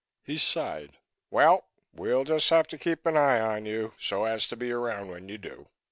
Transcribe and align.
He 0.23 0.39
sighed. 0.39 0.97
"Well, 1.29 1.63
we'll 1.93 2.23
just 2.23 2.49
have 2.49 2.67
to 2.69 2.77
keep 2.79 3.05
an 3.05 3.15
eye 3.15 3.39
on 3.39 3.67
you 3.67 3.93
so 3.99 4.23
as 4.23 4.47
to 4.47 4.55
be 4.57 4.71
around 4.71 5.09
when 5.11 5.29
you 5.29 5.37
do. 5.37 5.67